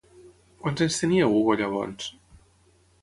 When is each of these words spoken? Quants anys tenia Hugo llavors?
Quants 0.63 0.81
anys 0.85 0.97
tenia 1.03 1.29
Hugo 1.35 1.57
llavors? 1.61 2.11